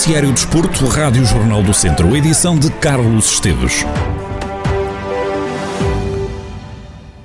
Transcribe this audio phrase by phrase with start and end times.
[0.00, 3.84] Noticiário Desporto, Rádio Jornal do Centro, edição de Carlos Esteves.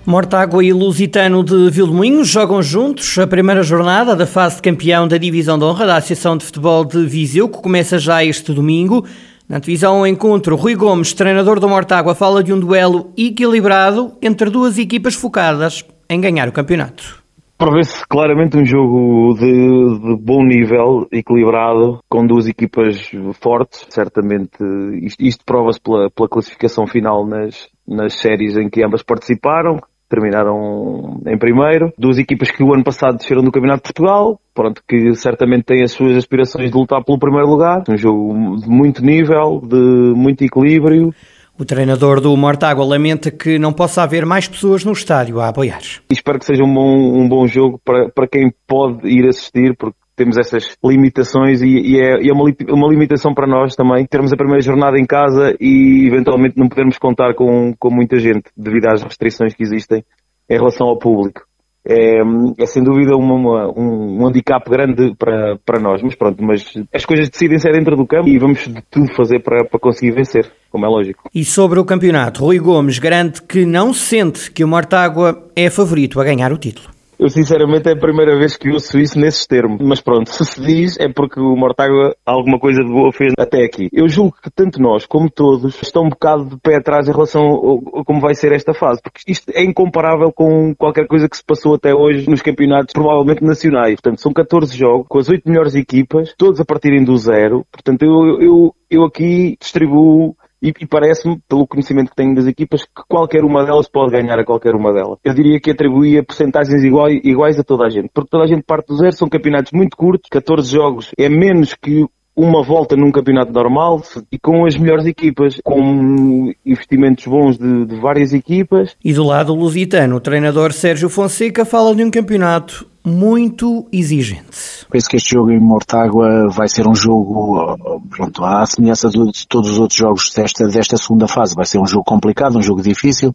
[0.06, 5.18] Mortágua e Lusitano de Vilmoinhos jogam juntos a primeira jornada da fase de campeão da
[5.18, 9.06] Divisão de Honra da Associação de Futebol de Viseu, que começa já este domingo.
[9.48, 14.50] Na divisão ao encontro, Rui Gomes, treinador do Mortágua, fala de um duelo equilibrado entre
[14.50, 17.25] duas equipas focadas em ganhar o campeonato.
[17.58, 23.10] Prevê-se claramente um jogo de, de, bom nível, equilibrado, com duas equipas
[23.42, 23.86] fortes.
[23.90, 24.58] Certamente
[25.02, 29.80] isto, isto prova-se pela, pela classificação final nas, nas séries em que ambas participaram,
[30.10, 31.94] terminaram em primeiro.
[31.98, 35.82] Duas equipas que o ano passado desceram do Campeonato de Portugal, pronto, que certamente têm
[35.82, 37.84] as suas aspirações de lutar pelo primeiro lugar.
[37.90, 41.14] Um jogo de muito nível, de muito equilíbrio.
[41.58, 45.80] O treinador do Mortágua lamenta que não possa haver mais pessoas no estádio a apoiar.
[46.12, 49.98] Espero que seja um bom, um bom jogo para, para quem pode ir assistir, porque
[50.18, 54.34] temos essas limitações e, e, é, e, é, uma, uma limitação para nós também termos
[54.34, 58.88] a primeira jornada em casa e eventualmente não podermos contar com, com muita gente devido
[58.88, 60.04] às restrições que existem
[60.50, 61.42] em relação ao público.
[61.88, 62.20] É,
[62.58, 66.74] é sem dúvida uma, uma, um, um handicap grande para, para nós, mas pronto, mas
[66.92, 70.52] as coisas decidem-se dentro do campo e vamos de tudo fazer para, para conseguir vencer,
[70.72, 71.30] como é lógico.
[71.34, 76.20] E sobre o campeonato, Rui Gomes garante que não sente que o Mortágua é favorito
[76.20, 76.95] a ganhar o título.
[77.18, 79.80] Eu sinceramente é a primeira vez que ouço isso nesses termos.
[79.82, 83.64] Mas pronto, se se diz é porque o Mortágua alguma coisa de boa fez até
[83.64, 83.90] aqui.
[83.92, 87.82] Eu julgo que tanto nós como todos estão um bocado de pé atrás em relação
[87.96, 89.02] a como vai ser esta fase.
[89.02, 93.44] Porque isto é incomparável com qualquer coisa que se passou até hoje nos campeonatos, provavelmente
[93.44, 93.96] nacionais.
[93.96, 97.66] Portanto, são 14 jogos com as 8 melhores equipas, todos a partirem do zero.
[97.72, 102.84] Portanto, eu, eu, eu aqui distribuo e, e parece-me, pelo conhecimento que tenho das equipas,
[102.84, 105.20] que qualquer uma delas pode ganhar a qualquer uma delas.
[105.24, 108.64] Eu diria que atribuía porcentagens iguais, iguais a toda a gente, porque toda a gente
[108.64, 112.06] parte do zero, são campeonatos muito curtos, 14 jogos é menos que
[112.36, 117.96] uma volta num campeonato normal e com as melhores equipas, com investimentos bons de, de
[118.02, 118.98] várias equipas.
[119.04, 124.86] E do lado lusitano, o treinador Sérgio Fonseca fala de um campeonato muito exigente.
[124.90, 127.78] Penso que este jogo em Mortágua vai ser um jogo,
[128.10, 131.56] pronto, à semelhança de todos os outros jogos desta, desta segunda fase.
[131.56, 133.32] Vai ser um jogo complicado, um jogo difícil.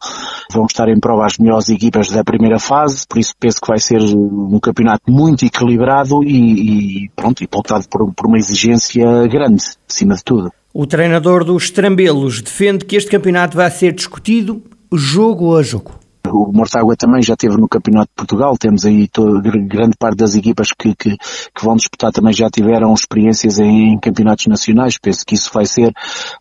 [0.52, 3.78] Vão estar em prova as melhores equipas da primeira fase, por isso penso que vai
[3.78, 9.62] ser um campeonato muito equilibrado e, e pronto, e pautado por, por uma exigência grande,
[9.88, 10.50] acima de tudo.
[10.72, 15.92] O treinador dos Trambelos defende que este campeonato vai ser discutido jogo a jogo.
[16.28, 20.34] O Mortágua também já teve no Campeonato de Portugal, temos aí toda, grande parte das
[20.34, 25.24] equipas que, que, que, vão disputar também já tiveram experiências em, em, campeonatos nacionais, penso
[25.26, 25.92] que isso vai ser,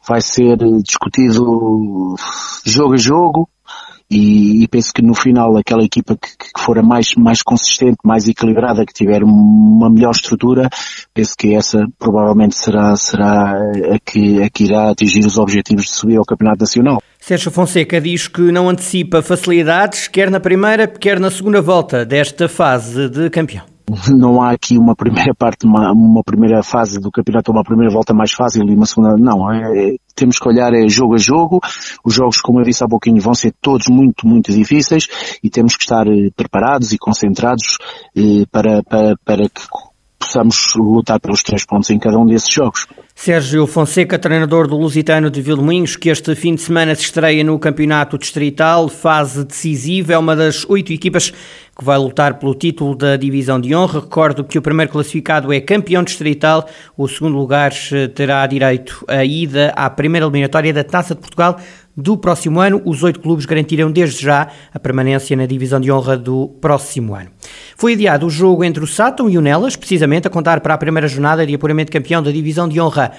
[0.07, 2.15] vai ser discutido
[2.65, 3.49] jogo a jogo,
[4.11, 7.97] e, e, penso que no final aquela equipa que, que for a mais, mais consistente,
[8.03, 10.67] mais equilibrada, que tiver uma melhor estrutura,
[11.13, 15.91] penso que essa provavelmente será, será a que, a que irá atingir os objetivos de
[15.91, 16.99] subir ao Campeonato Nacional.
[17.19, 22.47] Sérgio Fonseca diz que não antecipa facilidades, quer na primeira, quer na segunda volta desta
[22.47, 23.65] fase de campeão.
[24.15, 28.13] Não há aqui uma primeira parte, uma, uma, primeira fase do campeonato, uma primeira volta
[28.13, 31.59] mais fácil e uma segunda, não, é, é, temos que olhar é jogo a jogo,
[32.03, 35.07] os jogos, como eu disse há pouquinho, vão ser todos muito, muito difíceis
[35.43, 37.77] e temos que estar eh, preparados e concentrados
[38.15, 39.61] eh, para, para, para que
[40.29, 42.85] possamos lutar pelos três pontos em cada um desses jogos.
[43.15, 47.57] Sérgio Fonseca, treinador do Lusitano de Vilmoinhos, que este fim de semana se estreia no
[47.57, 51.33] Campeonato Distrital, fase decisiva, é uma das oito equipas
[51.79, 54.01] que vai lutar pelo título da Divisão de Honra.
[54.01, 56.67] Recordo que o primeiro classificado é campeão distrital,
[56.97, 61.57] o segundo lugar eh, terá direito à ida à primeira eliminatória da Taça de Portugal
[61.95, 62.81] do próximo ano.
[62.83, 67.29] Os oito clubes garantiram desde já a permanência na divisão de honra do próximo ano.
[67.77, 70.77] Foi adiado o jogo entre o Sátão e o Nelas, precisamente a contar para a
[70.77, 73.13] primeira jornada de apuramento campeão da divisão de honra.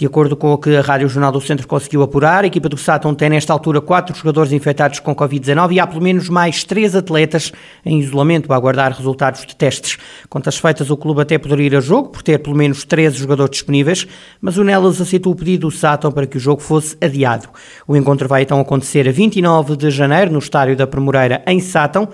[0.00, 2.76] De acordo com o que a Rádio Jornal do Centro conseguiu apurar, a equipa do
[2.78, 6.96] Sátão tem nesta altura quatro jogadores infectados com Covid-19 e há pelo menos mais três
[6.96, 7.52] atletas
[7.84, 9.98] em isolamento a aguardar resultados de testes.
[10.26, 13.50] Contas feitas, o clube até poderia ir a jogo por ter pelo menos 13 jogadores
[13.50, 14.06] disponíveis,
[14.40, 17.50] mas o Nelas aceitou o pedido do Sátão para que o jogo fosse adiado.
[17.86, 22.08] O encontro vai então acontecer a 29 de janeiro no estádio da Premoreira em Sátão.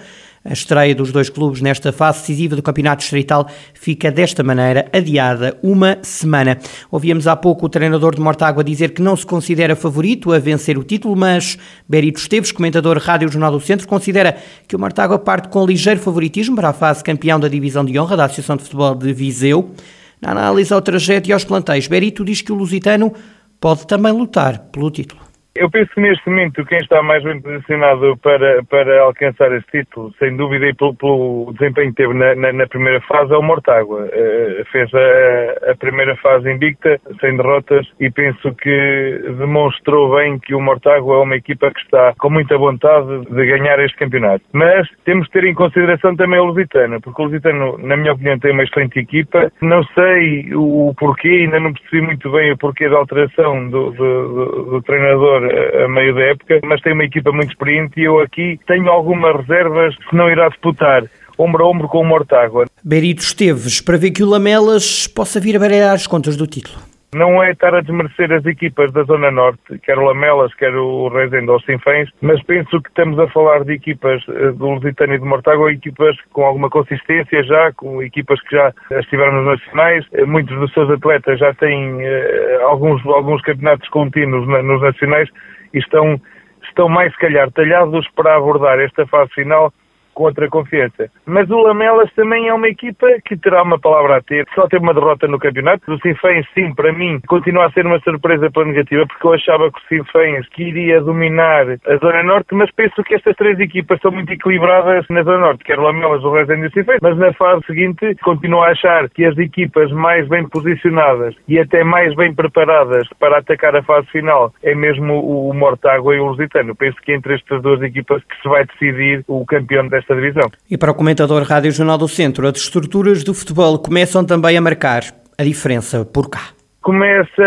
[0.49, 5.59] A estreia dos dois clubes nesta fase decisiva do Campeonato Distrital fica desta maneira adiada
[5.61, 6.57] uma semana.
[6.89, 10.79] Ouvíamos há pouco o treinador de Mortágua dizer que não se considera favorito a vencer
[10.79, 11.59] o título, mas
[11.89, 14.37] Berito Esteves, comentador Rádio Jornal do Centro, considera
[14.69, 18.17] que o Mortágua parte com ligeiro favoritismo para a fase campeão da Divisão de Honra
[18.17, 19.73] da Associação de Futebol de Viseu.
[20.21, 23.13] Na análise ao trajeto e aos plantéis, Berito diz que o Lusitano
[23.61, 25.26] pode também lutar pelo título.
[25.59, 30.13] Eu penso que neste momento quem está mais bem posicionado para, para alcançar esse título,
[30.19, 33.43] sem dúvida, e pelo, pelo desempenho que teve na, na, na, primeira fase, é o
[33.43, 34.05] Mortágua.
[34.05, 40.55] Uh, fez a, a, primeira fase invicta, sem derrotas, e penso que demonstrou bem que
[40.55, 44.45] o Mortágua é uma equipa que está com muita vontade de ganhar este campeonato.
[44.53, 48.39] Mas temos de ter em consideração também o Lusitano, porque o Lusitano, na minha opinião,
[48.39, 49.51] tem uma excelente equipa.
[49.63, 53.91] Não sei o, o porquê, ainda não percebi muito bem o porquê da alteração do,
[53.93, 55.46] do, do, do treinador
[55.85, 59.37] a meio da época, mas tem uma equipa muito experiente e eu aqui tenho algumas
[59.37, 61.05] reservas se não irá disputar
[61.39, 62.67] ombro a ombro com o Mortágua.
[62.83, 66.79] Berito Esteves, para ver que o Lamelas possa vir a baralhar as contas do título.
[67.15, 71.09] Não é estar a desmerecer as equipas da Zona Norte, quer o Lamelas, quer o
[71.09, 75.19] Rezende ou Sinfãs, mas penso que estamos a falar de equipas eh, do Lusitano e
[75.19, 80.05] do Mortágua, equipas com alguma consistência já, com equipas que já estiveram nos nacionais.
[80.13, 85.29] Eh, muitos dos seus atletas já têm uh, alguns, alguns campeonatos contínuos na, nos nacionais
[85.73, 86.21] e estão,
[86.65, 89.73] estão mais, se calhar, talhados para abordar esta fase final
[90.17, 91.11] contra a confiança.
[91.27, 94.47] Mas o Lamelas também é uma equipa que terá uma palavra a ter.
[94.55, 95.93] Só teve uma derrota no campeonato.
[95.93, 99.71] O Sinfãs, sim, para mim, continua a ser uma surpresa pela negativa, porque eu achava
[99.71, 104.11] que o Sinfãs iria dominar a Zona Norte, mas penso que estas três equipas são
[104.11, 107.33] muito equilibradas na Zona Norte, quer o Lamelas, o Rezende e o Sinfãs, mas na
[107.35, 112.35] fase seguinte continuo a achar que as equipas mais bem posicionadas e até mais bem
[112.35, 116.75] preparadas para atacar a fase final é mesmo o Mortágua e o Lusitano.
[116.75, 120.51] Penso que entre estas duas equipas que se vai decidir o campeão desta divisão.
[120.71, 124.61] E para o comentador Rádio Jornal do Centro, as estruturas do futebol começam também a
[124.61, 125.03] marcar
[125.39, 126.57] a diferença por cá
[126.87, 127.43] começa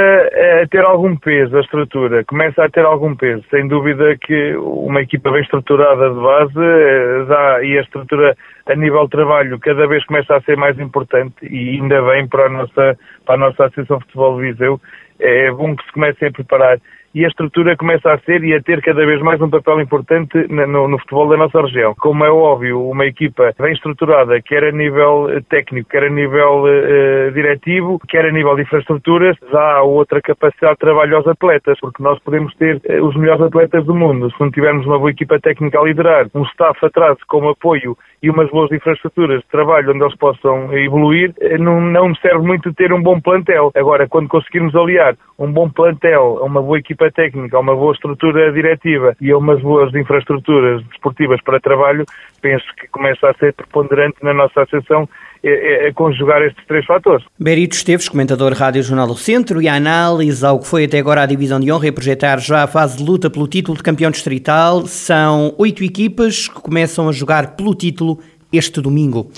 [0.62, 3.42] a ter algum peso a estrutura, começa a ter algum peso.
[3.50, 8.36] Sem dúvida que uma equipa bem estruturada de base eh, dá, e a estrutura
[8.66, 12.48] a nível de trabalho cada vez começa a ser mais importante e ainda bem para
[12.48, 14.82] a nossa, para a nossa Associação de Futebol de Viseu.
[15.22, 16.78] É bom que se comecem a preparar
[17.14, 20.38] e a estrutura começa a ser e a ter cada vez mais um papel importante
[20.50, 21.96] no, no, futebol da nossa região.
[22.00, 26.64] Como é óbvio, uma equipa bem estruturada, quer a nível eh, técnico, quer a nível
[26.64, 32.04] uh, diretivo, quer a nível de infraestruturas, dá outra capacidade de trabalho aos atletas, porque
[32.04, 34.30] nós podemos ter uh, os melhores atletas do mundo.
[34.32, 38.30] Se não tivermos uma boa equipa técnica a liderar, um staff atrás com apoio e
[38.30, 43.02] umas boas infraestruturas de trabalho onde eles possam evoluir, não, não serve muito ter um
[43.02, 43.72] bom plantel.
[43.76, 47.94] Agora, quando conseguirmos aliar um bom plantel a uma boa equipa técnica, a uma boa
[47.94, 52.06] estrutura diretiva e a umas boas infraestruturas desportivas para trabalho,
[52.42, 55.07] penso que começa a ser preponderante na nossa associação
[55.42, 57.25] é, é, é, conjugar estes três fatores.
[57.40, 61.22] Berito Esteves, comentador Rádio Jornal do Centro, e a análise ao que foi até agora
[61.22, 64.12] a divisão de honra e projetar já a fase de luta pelo título de campeão
[64.12, 64.86] distrital.
[64.86, 68.19] São oito equipas que começam a jogar pelo título
[68.51, 69.31] este domingo.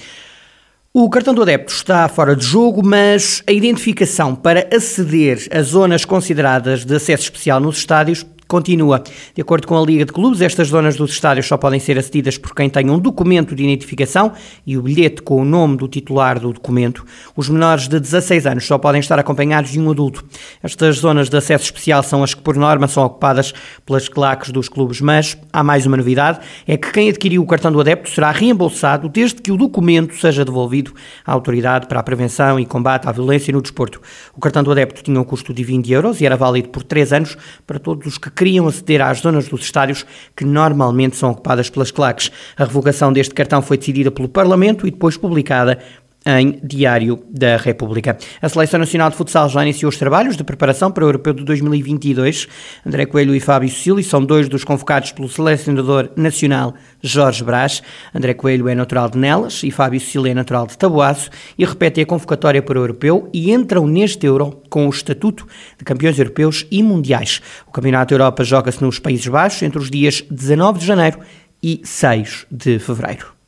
[0.93, 6.03] O cartão do adepto está fora de jogo, mas a identificação para aceder a zonas
[6.03, 9.01] consideradas de acesso especial nos estádios continua.
[9.33, 12.37] De acordo com a Liga de Clubes, estas zonas dos estádios só podem ser acedidas
[12.37, 14.33] por quem tem um documento de identificação
[14.67, 17.05] e o bilhete com o nome do titular do documento.
[17.33, 20.25] Os menores de 16 anos só podem estar acompanhados de um adulto.
[20.61, 23.53] Estas zonas de acesso especial são as que, por norma, são ocupadas
[23.85, 27.71] pelas claques dos clubes, mas há mais uma novidade: é que quem adquiriu o cartão
[27.71, 30.91] do adepto será reembolsado desde que o documento seja devolvido
[31.25, 34.01] à Autoridade para a Prevenção e Combate à Violência no Desporto.
[34.35, 37.13] O cartão do adepto tinha um custo de 20 euros e era válido por 3
[37.13, 40.03] anos para todos os que queriam aceder às zonas dos estádios
[40.35, 42.31] que normalmente são ocupadas pelas claques.
[42.57, 45.77] A revogação deste cartão foi decidida pelo Parlamento e depois publicada
[46.25, 48.17] em Diário da República.
[48.41, 51.43] A Seleção Nacional de Futsal já iniciou os trabalhos de preparação para o Europeu de
[51.43, 52.47] 2022.
[52.85, 57.81] André Coelho e Fábio Cecílio são dois dos convocados pelo selecionador nacional Jorge Brás.
[58.13, 62.03] André Coelho é natural de Nelas e Fábio Cecílio é natural de Taboaço e repetem
[62.03, 65.47] a convocatória para o Europeu e entram neste Euro com o estatuto
[65.77, 67.41] de campeões europeus e mundiais.
[67.67, 71.19] O Campeonato Europa joga-se nos Países Baixos entre os dias 19 de janeiro
[71.63, 73.40] e 6 de fevereiro.